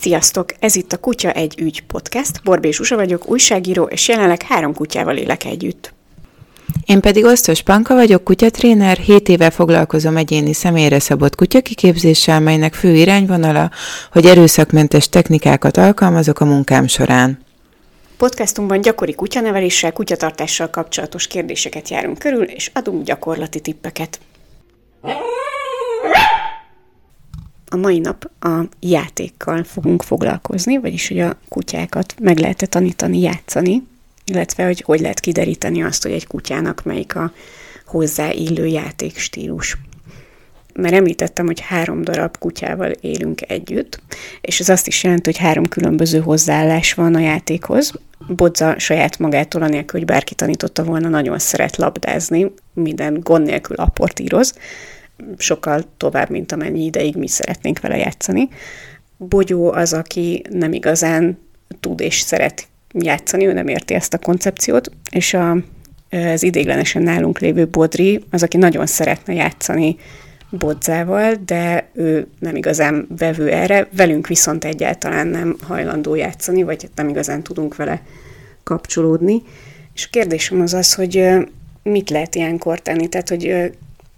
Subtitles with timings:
[0.00, 0.52] Sziasztok!
[0.58, 2.42] Ez itt a Kutya egy ügy podcast.
[2.42, 5.92] Borbé Zsuzsa vagyok, újságíró, és jelenleg három kutyával élek együtt.
[6.86, 12.94] Én pedig Osztos Panka vagyok, kutyatréner, 7 éve foglalkozom egyéni személyre szabott kutyakiképzéssel, melynek fő
[12.94, 13.70] irányvonala,
[14.12, 17.44] hogy erőszakmentes technikákat alkalmazok a munkám során.
[18.16, 24.20] Podcastunkban gyakori kutyaneveléssel, kutyatartással kapcsolatos kérdéseket járunk körül, és adunk gyakorlati tippeket.
[27.72, 33.82] A mai nap a játékkal fogunk foglalkozni, vagyis hogy a kutyákat meg lehet tanítani játszani,
[34.24, 37.32] illetve hogy hogy lehet kideríteni azt, hogy egy kutyának melyik a
[37.86, 39.76] hozzá illő játékstílus.
[40.74, 44.02] Mert említettem, hogy három darab kutyával élünk együtt,
[44.40, 47.92] és ez azt is jelenti, hogy három különböző hozzáállás van a játékhoz.
[48.28, 54.54] Bodza saját magától, anélkül, hogy bárki tanította volna, nagyon szeret labdázni, minden gond nélkül aportíroz,
[55.38, 58.48] sokkal tovább, mint amennyi ideig mi szeretnénk vele játszani.
[59.16, 61.38] Bogyó az, aki nem igazán
[61.80, 65.56] tud és szeret játszani, ő nem érti ezt a koncepciót, és a,
[66.10, 69.96] az idéglenesen nálunk lévő Bodri az, aki nagyon szeretne játszani
[70.50, 77.08] bodzával, de ő nem igazán vevő erre, velünk viszont egyáltalán nem hajlandó játszani, vagy nem
[77.08, 78.02] igazán tudunk vele
[78.62, 79.42] kapcsolódni.
[79.94, 81.28] És a kérdésem az az, hogy
[81.82, 83.72] mit lehet ilyenkor tenni, tehát hogy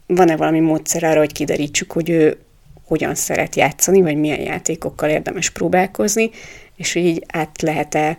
[0.06, 2.36] van-e valami módszer arra, hogy kiderítsük, hogy ő
[2.84, 6.30] hogyan szeret játszani, vagy milyen játékokkal érdemes próbálkozni,
[6.76, 8.18] és hogy így át lehet-e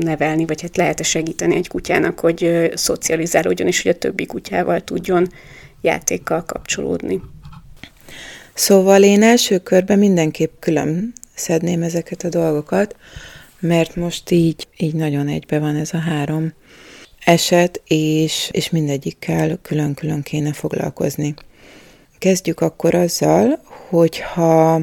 [0.00, 5.28] nevelni, vagy hát lehet-e segíteni egy kutyának, hogy szocializálódjon, és hogy a többi kutyával tudjon
[5.80, 7.20] játékkal kapcsolódni.
[8.54, 12.96] Szóval én első körben mindenképp külön szedném ezeket a dolgokat,
[13.60, 16.52] mert most így, így nagyon egybe van ez a három
[17.30, 21.34] eset, és, és mindegyikkel külön-külön kéne foglalkozni.
[22.18, 24.80] Kezdjük akkor azzal, hogyha,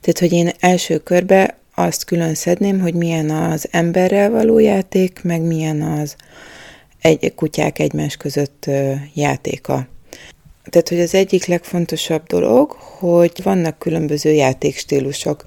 [0.00, 5.40] tehát hogy én első körbe azt külön szedném, hogy milyen az emberrel való játék, meg
[5.40, 6.16] milyen az
[7.00, 8.70] egy kutyák egymás között
[9.14, 9.88] játéka.
[10.64, 15.44] Tehát, hogy az egyik legfontosabb dolog, hogy vannak különböző játékstílusok.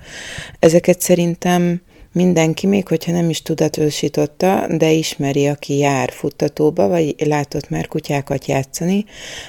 [0.60, 7.70] Ezeket szerintem mindenki, még hogyha nem is tudatosította, de ismeri, aki jár futtatóba, vagy látott
[7.70, 9.06] már kutyákat játszani,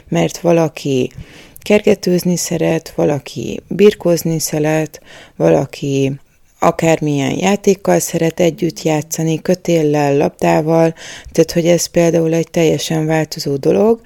[0.08, 1.10] mert valaki
[1.58, 5.00] kergetőzni szeret, valaki birkózni szeret,
[5.36, 6.12] valaki
[6.60, 10.94] akármilyen játékkal szeret együtt játszani, kötéllel, labdával,
[11.32, 14.00] tehát hogy ez például egy teljesen változó dolog,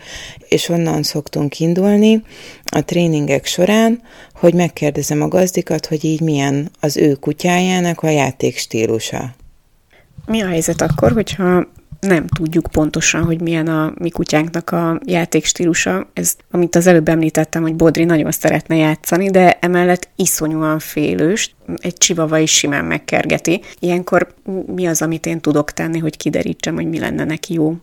[0.48, 2.22] és onnan szoktunk indulni
[2.64, 4.02] a tréningek során,
[4.34, 9.34] hogy megkérdezem a gazdikat, hogy így milyen az ő kutyájának a játékstílusa.
[10.26, 11.66] Mi a helyzet akkor, hogyha
[12.06, 16.10] nem tudjuk pontosan, hogy milyen a mi kutyánknak a játékstílusa.
[16.12, 21.96] Ez, amit az előbb említettem, hogy Bodri nagyon szeretne játszani, de emellett iszonyúan félős, egy
[21.96, 23.60] csivava is simán megkergeti.
[23.78, 24.34] Ilyenkor
[24.66, 27.76] mi az, amit én tudok tenni, hogy kiderítsem, hogy mi lenne neki jó?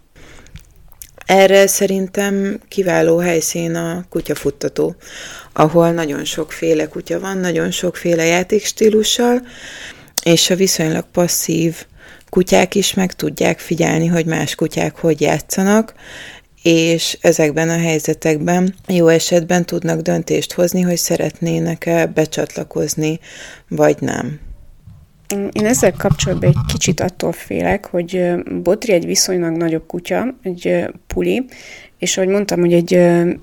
[1.25, 4.95] Erre szerintem kiváló helyszín a kutyafuttató,
[5.53, 9.41] ahol nagyon sokféle kutya van, nagyon sokféle játékstílussal,
[10.23, 11.85] és a viszonylag passzív
[12.31, 15.93] kutyák is meg tudják figyelni, hogy más kutyák hogy játszanak,
[16.61, 23.19] és ezekben a helyzetekben jó esetben tudnak döntést hozni, hogy szeretnének-e becsatlakozni,
[23.67, 24.39] vagy nem.
[25.51, 31.45] Én ezzel kapcsolatban egy kicsit attól félek, hogy Bodri egy viszonylag nagyobb kutya, egy puli,
[31.97, 32.93] és ahogy mondtam, hogy egy,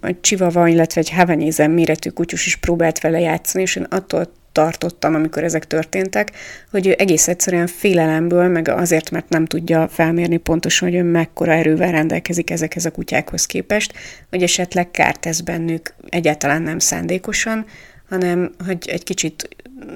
[0.01, 5.15] egy csivava, illetve egy havenézem méretű kutyus is próbált vele játszani, és én attól tartottam,
[5.15, 6.33] amikor ezek történtek,
[6.71, 11.53] hogy ő egész egyszerűen félelemből, meg azért, mert nem tudja felmérni pontosan, hogy ő mekkora
[11.53, 13.93] erővel rendelkezik ezekhez a kutyákhoz képest,
[14.31, 17.67] hogy esetleg kárt tesz bennük egyáltalán nem szándékosan,
[18.09, 19.49] hanem hogy egy kicsit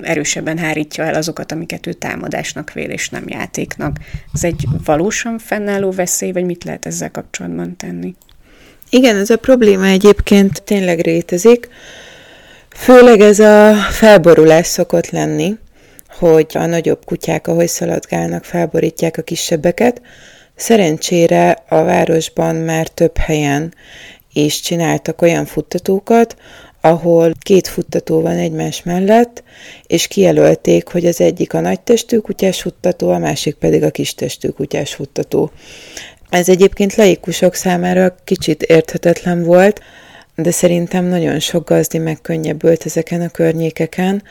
[0.03, 3.97] erősebben hárítja el azokat, amiket ő támadásnak vél, és nem játéknak.
[4.35, 8.15] Ez egy valósan fennálló veszély, vagy mit lehet ezzel kapcsolatban tenni?
[8.91, 11.69] Igen, ez a probléma egyébként tényleg rétezik.
[12.75, 15.57] Főleg ez a felborulás szokott lenni,
[16.19, 20.01] hogy a nagyobb kutyák, ahogy szaladgálnak, felborítják a kisebbeket.
[20.57, 23.75] Szerencsére a városban már több helyen
[24.33, 26.37] is csináltak olyan futtatókat,
[26.81, 29.43] ahol két futtató van egymás mellett,
[29.87, 34.15] és kijelölték, hogy az egyik a nagy testű kutyás futtató, a másik pedig a kis
[34.15, 35.51] testű kutyás futtató.
[36.31, 39.81] Ez egyébként laikusok számára kicsit érthetetlen volt,
[40.35, 44.23] de szerintem nagyon sok gazdi megkönnyebbült ezeken a környékeken,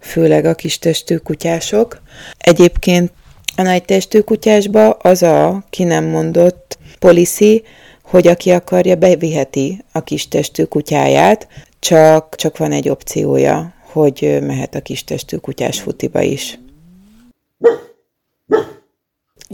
[0.00, 2.00] főleg a kis testű kutyások.
[2.38, 3.12] Egyébként
[3.56, 7.62] a nagy testű kutyásba az a ki nem mondott policy,
[8.02, 11.48] hogy aki akarja, beviheti a kis testű kutyáját,
[11.78, 16.58] csak, csak van egy opciója, hogy mehet a kis testű kutyás futiba is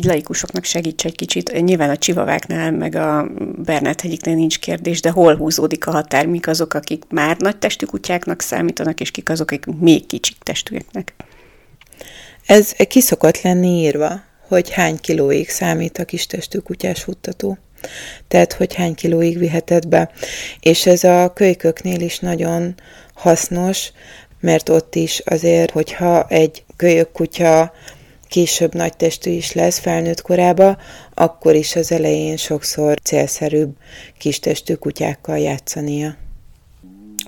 [0.04, 1.62] laikusoknak segíts egy kicsit.
[1.62, 3.26] Nyilván a csivaváknál, meg a
[3.64, 7.86] Bernát hegyiknél nincs kérdés, de hol húzódik a határ, mik azok, akik már nagy testű
[7.86, 11.14] kutyáknak számítanak, és kik azok, akik még kicsik testűeknek?
[12.46, 17.58] Ez kiszokott lenni írva, hogy hány kilóig számít a kis testű kutyás futtató.
[18.28, 20.10] Tehát, hogy hány kilóig viheted be.
[20.60, 22.74] És ez a kölyköknél is nagyon
[23.14, 23.92] hasznos,
[24.40, 27.72] mert ott is azért, hogyha egy kölyök kutya
[28.28, 30.76] később nagy testű is lesz felnőtt korába,
[31.14, 33.76] akkor is az elején sokszor célszerűbb
[34.18, 36.16] kistestű kutyákkal játszania.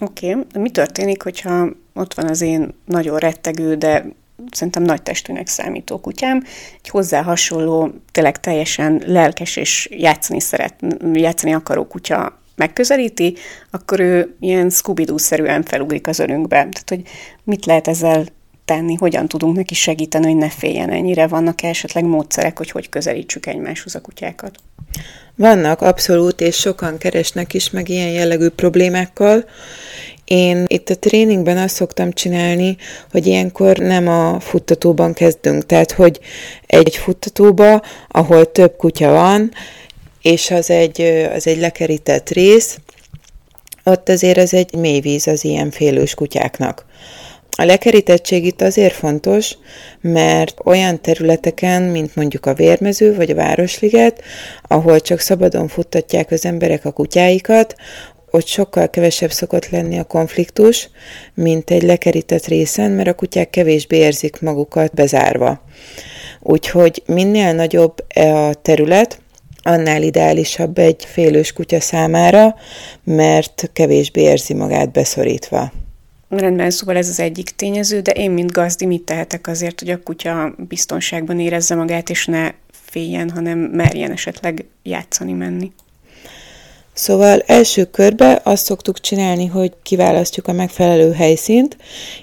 [0.01, 0.63] Oké, okay.
[0.63, 4.05] mi történik, hogyha ott van az én nagyon rettegő, de
[4.51, 6.45] szerintem nagy testűnek számító kutyám,
[6.83, 10.75] egy hozzá hasonló, tényleg teljesen lelkes és játszani szeret,
[11.13, 13.37] játszani akaró kutya megközelíti,
[13.71, 16.57] akkor ő ilyen scooby szerűen felugrik az örünkbe.
[16.57, 17.03] Tehát, hogy
[17.45, 18.25] mit lehet ezzel
[18.69, 21.27] tenni, hogyan tudunk neki segíteni, hogy ne féljen ennyire?
[21.27, 24.57] Vannak esetleg módszerek, hogy hogy közelítsük egymáshoz a kutyákat?
[25.35, 29.45] Vannak, abszolút, és sokan keresnek is meg ilyen jellegű problémákkal.
[30.25, 32.77] Én itt a tréningben azt szoktam csinálni,
[33.11, 36.21] hogy ilyenkor nem a futtatóban kezdünk, tehát hogy
[36.67, 39.51] egy futtatóba, ahol több kutya van,
[40.23, 41.01] és az egy,
[41.35, 42.79] az egy lekerített rész,
[43.85, 46.87] ott azért az egy mély víz az ilyen félős kutyáknak.
[47.61, 49.57] A lekerítettség itt azért fontos,
[50.01, 54.23] mert olyan területeken, mint mondjuk a Vérmező vagy a Városliget,
[54.63, 57.75] ahol csak szabadon futtatják az emberek a kutyáikat,
[58.31, 60.91] ott sokkal kevesebb szokott lenni a konfliktus,
[61.35, 65.63] mint egy lekerített részen, mert a kutyák kevésbé érzik magukat bezárva.
[66.41, 69.21] Úgyhogy minél nagyobb e a terület,
[69.63, 72.55] annál ideálisabb egy félős kutya számára,
[73.05, 75.73] mert kevésbé érzi magát beszorítva.
[76.29, 80.03] Rendben, szóval ez az egyik tényező, de én, mint gazdi, mit tehetek azért, hogy a
[80.03, 85.73] kutya biztonságban érezze magát, és ne féljen, hanem merjen esetleg játszani menni?
[86.93, 91.77] Szóval első körbe azt szoktuk csinálni, hogy kiválasztjuk a megfelelő helyszínt,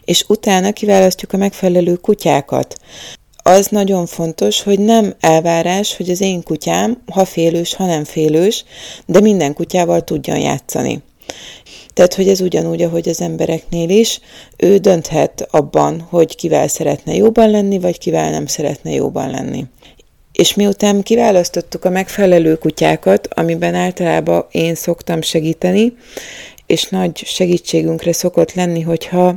[0.04, 2.75] és utána kiválasztjuk a megfelelő kutyákat.
[3.44, 8.66] Az nagyon fontos, hogy nem elvárás, hogy az én kutyám, ha félős, ha nem félős,
[9.06, 11.02] de minden kutyával tudjon játszani.
[11.95, 14.19] Tehát, hogy ez ugyanúgy, ahogy az embereknél is,
[14.57, 19.65] ő dönthet abban, hogy kivel szeretne jóban lenni, vagy kivel nem szeretne jóban lenni.
[20.31, 25.94] És miután kiválasztottuk a megfelelő kutyákat, amiben általában én szoktam segíteni,
[26.65, 29.36] és nagy segítségünkre szokott lenni, hogyha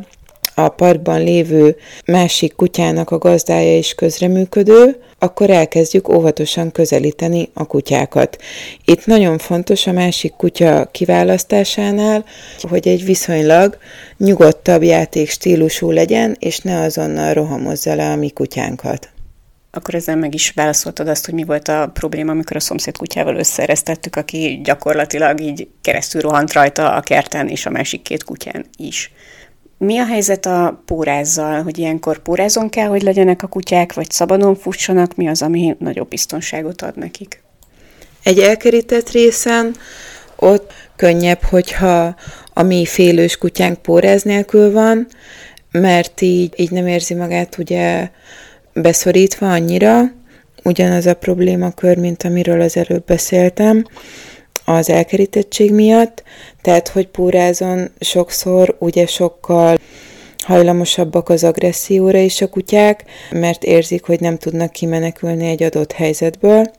[0.58, 1.76] a parkban lévő
[2.06, 8.37] másik kutyának a gazdája is közreműködő, akkor elkezdjük óvatosan közelíteni a kutyákat.
[8.84, 12.25] Itt nagyon fontos a másik kutya kiválasztásánál,
[12.69, 13.78] hogy egy viszonylag
[14.16, 19.08] nyugodtabb játékstílusú legyen, és ne azonnal rohamozza le a mi kutyánkat
[19.70, 23.37] akkor ezzel meg is válaszoltad azt, hogy mi volt a probléma, amikor a szomszéd kutyával
[23.37, 29.12] összereztettük, aki gyakorlatilag így keresztül rohant rajta a kerten és a másik két kutyán is.
[29.78, 34.54] Mi a helyzet a pórázzal, hogy ilyenkor pórázon kell, hogy legyenek a kutyák, vagy szabadon
[34.54, 35.14] fussanak?
[35.14, 37.42] Mi az, ami nagyobb biztonságot ad nekik?
[38.22, 39.75] Egy elkerített részen
[40.36, 42.14] ott könnyebb, hogyha
[42.52, 45.06] a mi félős kutyánk póráz nélkül van,
[45.70, 48.10] mert így, így nem érzi magát ugye
[48.72, 50.03] beszorítva annyira,
[50.64, 53.84] ugyanaz a problémakör, mint amiről az előbb beszéltem,
[54.69, 56.22] az elkerítettség miatt,
[56.63, 59.79] tehát hogy pórázon sokszor ugye sokkal
[60.44, 66.70] hajlamosabbak az agresszióra is a kutyák, mert érzik, hogy nem tudnak kimenekülni egy adott helyzetből,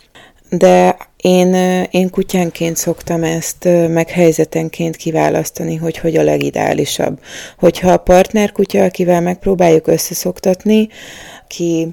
[0.50, 1.54] de én,
[1.92, 7.20] én kutyánként szoktam ezt meg helyzetenként kiválasztani, hogy hogy a legideálisabb.
[7.58, 10.88] Hogyha a partner kutya, akivel megpróbáljuk összeszoktatni,
[11.48, 11.88] ki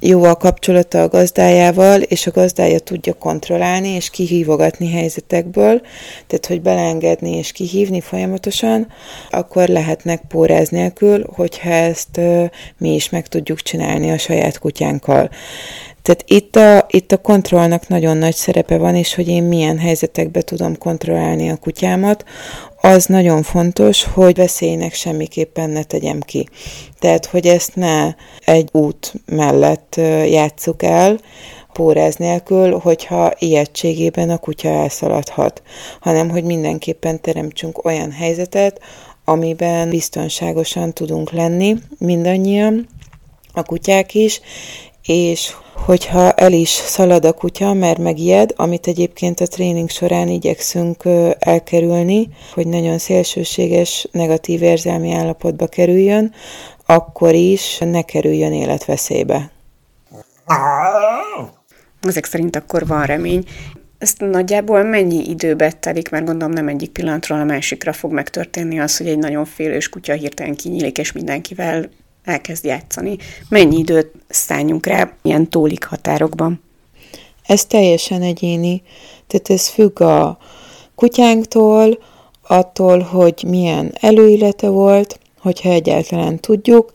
[0.00, 5.80] jó a kapcsolata a gazdájával, és a gazdája tudja kontrollálni és kihívogatni helyzetekből,
[6.26, 8.86] tehát hogy belengedni és kihívni folyamatosan,
[9.30, 12.20] akkor lehetnek póráz nélkül, hogyha ezt
[12.78, 15.30] mi is meg tudjuk csinálni a saját kutyánkkal.
[16.06, 20.40] Tehát itt a, itt a kontrollnak nagyon nagy szerepe van, és hogy én milyen helyzetekbe
[20.40, 22.24] tudom kontrollálni a kutyámat,
[22.80, 26.48] az nagyon fontos, hogy veszélynek semmiképpen ne tegyem ki.
[26.98, 29.94] Tehát, hogy ezt ne egy út mellett
[30.28, 31.18] játsszuk el,
[31.72, 35.62] póráz nélkül, hogyha ijegységében a kutya elszaladhat,
[36.00, 38.80] hanem hogy mindenképpen teremtsünk olyan helyzetet,
[39.24, 42.88] amiben biztonságosan tudunk lenni mindannyian,
[43.52, 44.40] a kutyák is,
[45.06, 51.02] és hogyha el is szalad a kutya, mert megijed, amit egyébként a tréning során igyekszünk
[51.38, 56.32] elkerülni, hogy nagyon szélsőséges, negatív érzelmi állapotba kerüljön,
[56.86, 59.50] akkor is ne kerüljön életveszélybe.
[62.00, 63.44] Ezek szerint akkor van remény.
[63.98, 68.96] Ezt nagyjából mennyi időbe telik, mert gondolom nem egyik pillanatról a másikra fog megtörténni az,
[68.96, 71.88] hogy egy nagyon félős kutya hirtelen kinyílik, és mindenkivel
[72.26, 73.16] elkezd játszani.
[73.48, 76.62] Mennyi időt szálljunk rá ilyen tólik határokban?
[77.46, 78.82] Ez teljesen egyéni.
[79.26, 80.38] Tehát ez függ a
[80.94, 81.98] kutyánktól,
[82.42, 86.90] attól, hogy milyen előélete volt, hogyha egyáltalán tudjuk,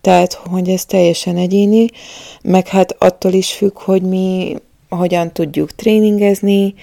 [0.00, 1.86] tehát, hogy ez teljesen egyéni,
[2.42, 4.56] meg hát attól is függ, hogy mi
[4.88, 6.74] hogyan tudjuk tréningezni,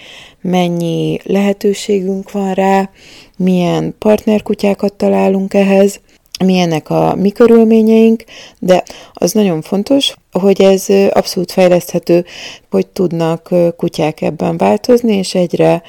[0.42, 2.90] mennyi lehetőségünk van rá,
[3.38, 6.00] milyen partnerkutyákat találunk ehhez,
[6.46, 8.24] milyenek a mi körülményeink,
[8.60, 12.26] de az nagyon fontos, hogy ez abszolút fejleszthető,
[12.70, 15.82] hogy tudnak kutyák ebben változni, és egyre,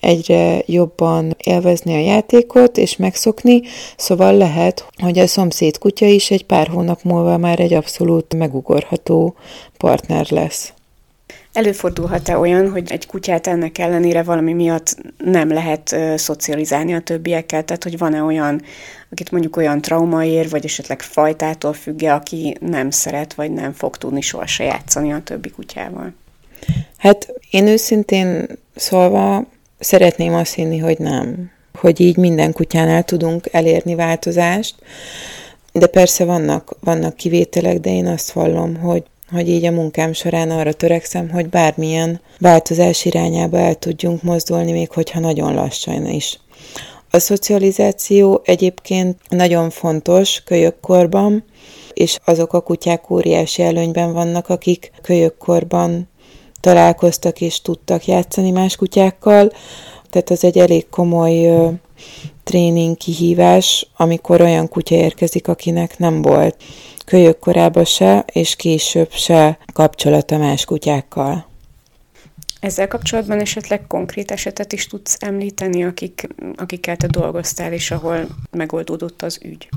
[0.00, 3.60] egyre jobban élvezni a játékot, és megszokni,
[3.96, 9.34] szóval lehet, hogy a szomszéd kutya is egy pár hónap múlva már egy abszolút megugorható
[9.76, 10.72] partner lesz.
[11.52, 17.64] Előfordulhat-e olyan, hogy egy kutyát ennek ellenére valami miatt nem lehet ö, szocializálni a többiekkel?
[17.64, 18.62] Tehát, hogy van-e olyan,
[19.10, 23.96] akit mondjuk olyan trauma ér, vagy esetleg fajtától függe, aki nem szeret, vagy nem fog
[23.96, 26.14] tudni sohasem játszani a többi kutyával?
[26.96, 29.46] Hát én őszintén szólva
[29.78, 31.50] szeretném azt hinni, hogy nem.
[31.74, 34.74] Hogy így minden kutyánál tudunk elérni változást,
[35.72, 39.02] de persze vannak, vannak kivételek, de én azt vallom, hogy
[39.32, 44.90] hogy így a munkám során arra törekszem, hogy bármilyen változás irányába el tudjunk mozdulni, még
[44.90, 46.38] hogyha nagyon lassan is.
[47.10, 51.44] A szocializáció egyébként nagyon fontos kölyökkorban,
[51.92, 56.08] és azok a kutyák óriási előnyben vannak, akik kölyökkorban
[56.60, 59.52] találkoztak és tudtak játszani más kutyákkal,
[60.10, 61.68] tehát az egy elég komoly
[62.44, 66.62] tréning kihívás, amikor olyan kutya érkezik, akinek nem volt
[67.04, 71.50] kölyök korában se, és később se kapcsolata más kutyákkal.
[72.60, 79.22] Ezzel kapcsolatban esetleg konkrét esetet is tudsz említeni, akik, akikkel te dolgoztál, és ahol megoldódott
[79.22, 79.68] az ügy?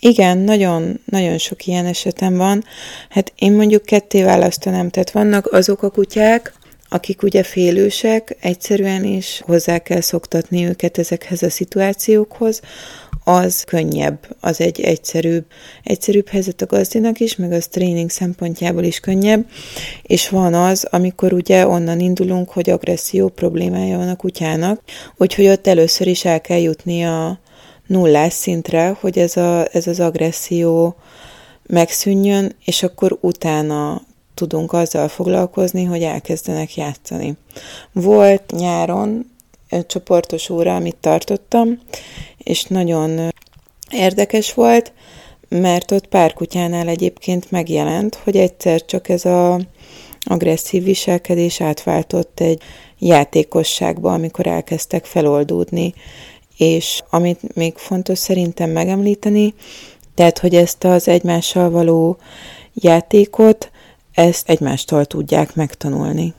[0.00, 2.64] Igen, nagyon, nagyon sok ilyen esetem van.
[3.08, 6.54] Hát én mondjuk ketté választanám, tehát vannak azok a kutyák,
[6.88, 12.60] akik ugye félősek, egyszerűen is hozzá kell szoktatni őket ezekhez a szituációkhoz,
[13.28, 15.44] az könnyebb, az egy egyszerűbb,
[15.82, 19.46] egyszerűbb helyzet a gazdinak is, meg az tréning szempontjából is könnyebb,
[20.02, 24.80] és van az, amikor ugye onnan indulunk, hogy agresszió problémája van a kutyának,
[25.16, 27.40] úgyhogy ott először is el kell jutni a
[27.86, 30.96] nullás szintre, hogy ez, a, ez az agresszió
[31.66, 34.02] megszűnjön, és akkor utána
[34.36, 37.36] tudunk azzal foglalkozni, hogy elkezdenek játszani.
[37.92, 39.30] Volt nyáron
[39.68, 41.78] egy csoportos óra, amit tartottam,
[42.38, 43.34] és nagyon
[43.90, 44.92] érdekes volt,
[45.48, 49.60] mert ott pár kutyánál egyébként megjelent, hogy egyszer csak ez a
[50.20, 52.62] agresszív viselkedés átváltott egy
[52.98, 55.94] játékosságba, amikor elkezdtek feloldódni.
[56.56, 59.54] És amit még fontos szerintem megemlíteni,
[60.14, 62.16] tehát, hogy ezt az egymással való
[62.74, 63.70] játékot,
[64.16, 66.34] ezt egymástól tudják megtanulni.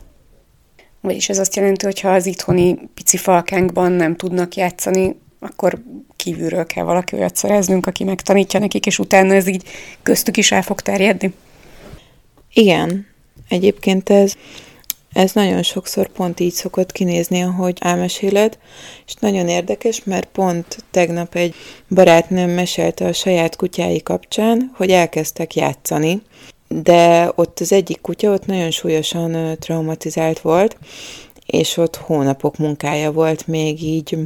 [1.01, 5.84] Vagyis ez azt jelenti, hogy ha az itthoni pici falkánkban nem tudnak játszani, akkor
[6.15, 9.63] kívülről kell valaki olyat szereznünk, aki megtanítja nekik, és utána ez így
[10.03, 11.34] köztük is el fog terjedni.
[12.53, 13.07] Igen,
[13.50, 14.34] egyébként ez,
[15.13, 18.57] ez nagyon sokszor pont így szokott kinézni, ahogy elmeséled,
[19.05, 21.55] és nagyon érdekes, mert pont tegnap egy
[21.89, 26.22] barátnőm mesélte a saját kutyái kapcsán, hogy elkezdtek játszani,
[26.67, 30.77] de ott az egyik kutya ott nagyon súlyosan traumatizált volt,
[31.45, 34.17] és ott hónapok munkája volt még így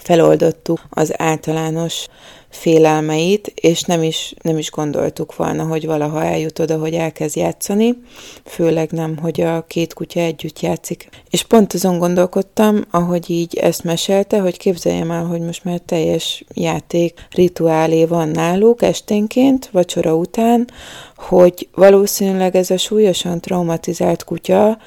[0.00, 2.06] feloldottuk az általános
[2.50, 8.02] félelmeit, és nem is, nem is gondoltuk volna, hogy valaha eljut oda, hogy elkezd játszani,
[8.44, 11.08] főleg nem, hogy a két kutya együtt játszik.
[11.30, 16.44] És pont azon gondolkodtam, ahogy így ezt mesélte, hogy képzeljem el, hogy most már teljes
[16.54, 20.68] játék rituálé van náluk esténként, vacsora után,
[21.16, 24.78] hogy valószínűleg ez a súlyosan traumatizált kutya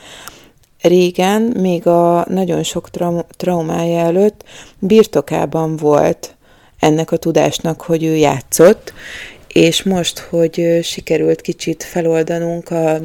[0.82, 2.90] régen, még a nagyon sok
[3.38, 4.44] traumája előtt
[4.80, 6.36] birtokában volt
[6.82, 8.94] ennek a tudásnak, hogy ő játszott,
[9.48, 13.00] és most, hogy sikerült kicsit feloldanunk a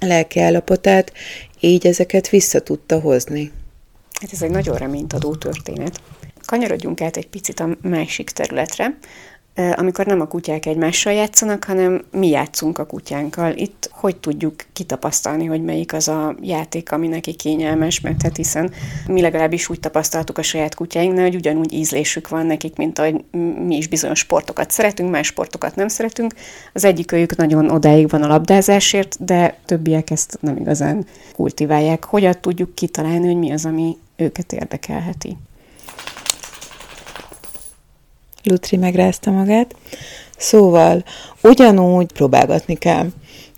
[0.00, 1.12] lelki állapotát,
[1.60, 3.52] így ezeket vissza tudta hozni.
[4.20, 6.00] Hát ez egy nagyon reményt adó történet.
[6.44, 8.98] Kanyarodjunk át egy picit a másik területre,
[9.54, 13.52] amikor nem a kutyák egymással játszanak, hanem mi játszunk a kutyánkkal.
[13.56, 18.72] Itt hogy tudjuk kitapasztalni, hogy melyik az a játék, ami neki kényelmes, mert hát hiszen
[19.06, 23.24] mi legalábbis úgy tapasztaltuk a saját kutyáinknál, hogy ugyanúgy ízlésük van nekik, mint ahogy
[23.66, 26.34] mi is bizonyos sportokat szeretünk, más sportokat nem szeretünk.
[26.72, 32.04] Az egyik őjük nagyon odáig van a labdázásért, de többiek ezt nem igazán kultiválják.
[32.04, 35.36] Hogyan tudjuk kitalálni, hogy mi az, ami őket érdekelheti?
[38.42, 39.74] Lutri megrázta magát.
[40.36, 41.04] Szóval
[41.42, 43.06] ugyanúgy próbálgatni kell.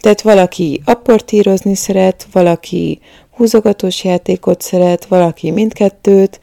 [0.01, 3.01] Tehát valaki apportírozni szeret, valaki
[3.31, 6.41] húzogatós játékot szeret, valaki mindkettőt,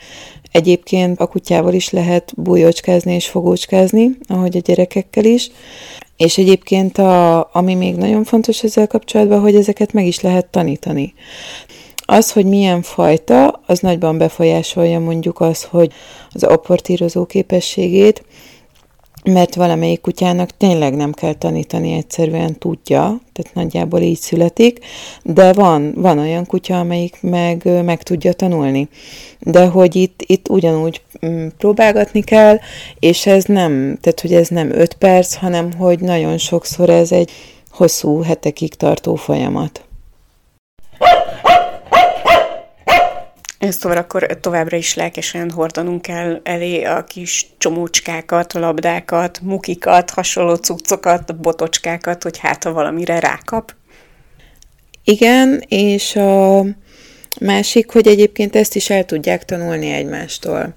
[0.51, 5.51] Egyébként a kutyával is lehet bújócskázni és fogócskázni, ahogy a gyerekekkel is.
[6.17, 11.13] És egyébként, a, ami még nagyon fontos ezzel kapcsolatban, hogy ezeket meg is lehet tanítani.
[12.11, 15.91] Az, hogy milyen fajta, az nagyban befolyásolja mondjuk az, hogy
[16.31, 18.23] az apportírozó képességét,
[19.23, 24.79] mert valamelyik kutyának tényleg nem kell tanítani, egyszerűen tudja, tehát nagyjából így születik,
[25.23, 28.89] de van, van olyan kutya, amelyik meg, meg tudja tanulni.
[29.39, 32.57] De hogy itt, itt ugyanúgy mm, próbálgatni kell,
[32.99, 37.31] és ez nem, tehát hogy ez nem öt perc, hanem hogy nagyon sokszor ez egy
[37.69, 39.85] hosszú hetekig tartó folyamat.
[43.69, 51.35] Szóval akkor továbbra is lelkesen hordanunk kell elé a kis csomócskákat, labdákat, mukikat, hasonló cuccokat,
[51.35, 53.73] botocskákat, hogy hát ha valamire rákap.
[55.03, 56.65] Igen, és a
[57.39, 60.75] másik, hogy egyébként ezt is el tudják tanulni egymástól.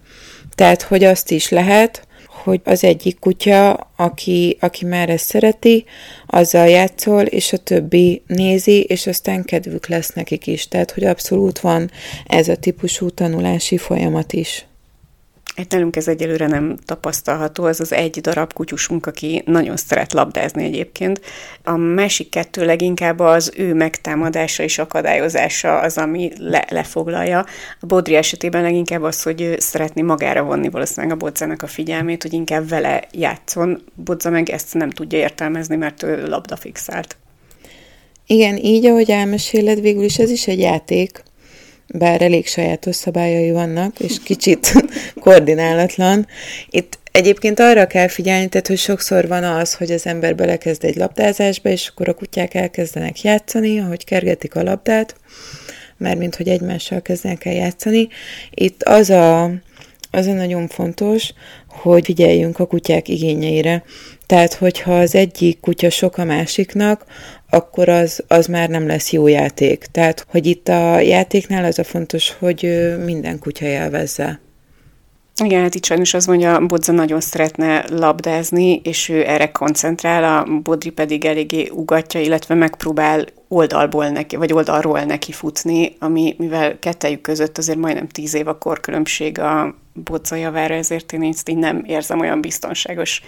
[0.54, 2.06] Tehát, hogy azt is lehet,
[2.44, 5.84] hogy az egyik kutya, aki, aki már ezt szereti,
[6.26, 10.68] azzal játszol, és a többi nézi, és aztán kedvük lesz nekik is.
[10.68, 11.90] Tehát, hogy abszolút van
[12.26, 14.66] ez a típusú tanulási folyamat is.
[15.56, 20.64] Hát nálunk ez egyelőre nem tapasztalható, az az egy darab kutyusunk, aki nagyon szeret labdázni
[20.64, 21.20] egyébként.
[21.64, 27.38] A másik kettő leginkább az ő megtámadása és akadályozása az, ami le- lefoglalja.
[27.80, 32.22] A Bodri esetében leginkább az, hogy ő szeretné magára vonni valószínűleg a Bodzának a figyelmét,
[32.22, 33.82] hogy inkább vele játszon.
[33.94, 37.16] Bodza meg ezt nem tudja értelmezni, mert ő labdafixált.
[38.26, 41.22] Igen, így, ahogy elmeséled, végül is ez is egy játék,
[41.98, 44.72] bár elég sajátos szabályai vannak, és kicsit
[45.20, 46.26] koordinálatlan.
[46.70, 50.96] Itt egyébként arra kell figyelni, tehát, hogy sokszor van az, hogy az ember belekezd egy
[50.96, 55.16] labdázásba, és akkor a kutyák elkezdenek játszani, ahogy kergetik a labdát,
[55.96, 58.08] mert mint hogy egymással kezdenek el játszani.
[58.50, 59.44] Itt az a,
[60.10, 61.32] az a nagyon fontos,
[61.68, 63.84] hogy figyeljünk a kutyák igényeire.
[64.34, 67.04] Tehát, hogyha az egyik kutya sok a másiknak,
[67.50, 69.84] akkor az, az már nem lesz jó játék.
[69.84, 72.68] Tehát, hogy itt a játéknál az a fontos, hogy
[73.04, 74.40] minden kutya élvezze.
[75.44, 80.60] Igen, hát itt sajnos az mondja, Bodza nagyon szeretne labdázni, és ő erre koncentrál, a
[80.62, 87.20] Bodri pedig eléggé ugatja, illetve megpróbál oldalból neki, vagy oldalról neki futni, ami, mivel kettejük
[87.20, 92.20] között azért majdnem tíz év a korkülönbség a Bodza javára, ezért én így nem érzem
[92.20, 93.22] olyan biztonságos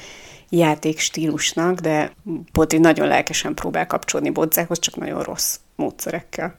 [0.49, 2.13] játékstílusnak, de
[2.53, 6.59] Bodri nagyon lelkesen próbál kapcsolódni Bodzához, csak nagyon rossz módszerekkel.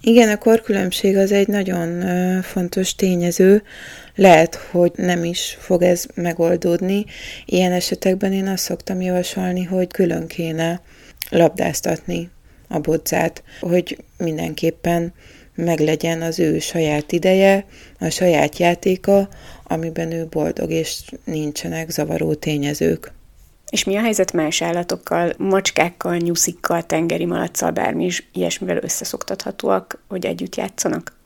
[0.00, 2.02] Igen, a korkülönbség az egy nagyon
[2.42, 3.62] fontos tényező.
[4.14, 7.04] Lehet, hogy nem is fog ez megoldódni.
[7.44, 10.80] Ilyen esetekben én azt szoktam javasolni, hogy külön kéne
[11.30, 12.30] labdáztatni
[12.68, 15.12] a bodzát, hogy mindenképpen
[15.54, 17.66] meglegyen az ő saját ideje,
[17.98, 19.28] a saját játéka,
[19.64, 23.12] amiben ő boldog, és nincsenek zavaró tényezők.
[23.76, 30.26] És mi a helyzet más állatokkal, macskákkal, nyuszikkal, tengeri malacsal, bármi is ilyesmivel összeszoktathatóak, hogy
[30.26, 31.16] együtt játszanak?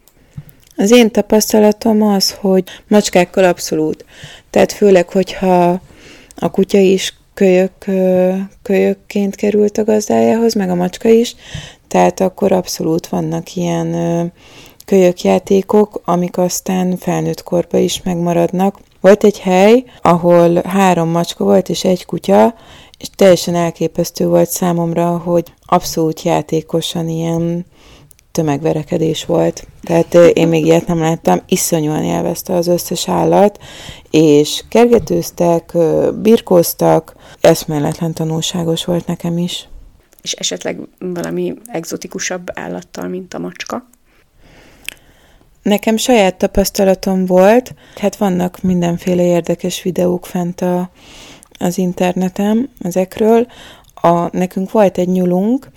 [0.76, 4.04] Az én tapasztalatom az, hogy macskákkal abszolút.
[4.50, 5.80] Tehát főleg, hogyha
[6.36, 7.84] a kutya is kölyök,
[8.62, 11.34] kölyökként került a gazdájához, meg a macska is,
[11.88, 14.32] tehát akkor abszolút vannak ilyen
[14.84, 18.78] kölyökjátékok, amik aztán felnőtt korba is megmaradnak.
[19.00, 22.54] Volt egy hely, ahol három macska volt és egy kutya,
[22.98, 27.66] és teljesen elképesztő volt számomra, hogy abszolút játékosan ilyen
[28.32, 29.66] tömegverekedés volt.
[29.82, 33.58] Tehát én még ilyet nem láttam, iszonyúan élvezte az összes állat,
[34.10, 35.76] és kergetőztek,
[36.14, 39.68] birkóztak, eszméletlen tanulságos volt nekem is.
[40.22, 43.88] És esetleg valami egzotikusabb állattal, mint a macska?
[45.62, 50.90] Nekem saját tapasztalatom volt, hát vannak mindenféle érdekes videók fent a,
[51.58, 53.46] az interneten ezekről.
[53.94, 55.70] A, nekünk volt egy nyulunk,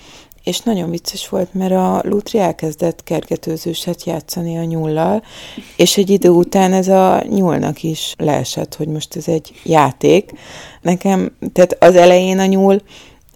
[0.44, 5.24] és nagyon vicces volt, mert a Lutri elkezdett kergetőzőset játszani a nyullal,
[5.78, 10.32] és egy idő után ez a nyúlnak is leesett, hogy most ez egy játék.
[10.82, 12.82] Nekem, tehát az elején a nyúl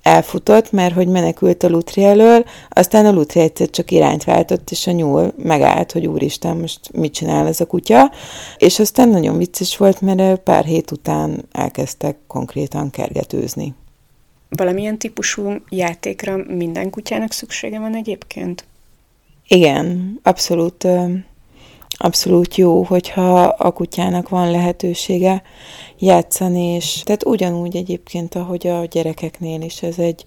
[0.07, 4.87] elfutott, mert hogy menekült a Lutri elől, aztán a Lutri egyszer csak irányt váltott, és
[4.87, 8.11] a nyúl megállt, hogy úristen, most mit csinál ez a kutya,
[8.57, 13.73] és aztán nagyon vicces volt, mert pár hét után elkezdtek konkrétan kergetőzni.
[14.49, 18.65] Valamilyen típusú játékra minden kutyának szüksége van egyébként?
[19.47, 20.87] Igen, abszolút,
[21.97, 25.41] abszolút jó, hogyha a kutyának van lehetősége
[25.99, 30.25] játszani, és tehát ugyanúgy egyébként, ahogy a gyerekeknél is ez egy,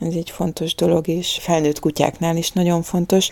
[0.00, 3.30] ez egy fontos dolog, és felnőtt kutyáknál is nagyon fontos.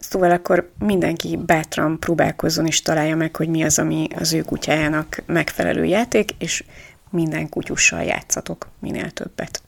[0.00, 5.22] Szóval akkor mindenki bátran próbálkozzon és találja meg, hogy mi az, ami az ő kutyájának
[5.26, 6.64] megfelelő játék, és
[7.10, 9.62] minden kutyussal játszatok minél többet.